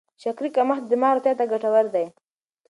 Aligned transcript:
د 0.17 0.19
شکرې 0.23 0.49
کمښت 0.55 0.83
د 0.85 0.87
دماغ 0.91 1.13
روغتیا 1.15 1.33
ته 1.39 1.45
ګټور 1.51 1.85
دی. 1.95 2.05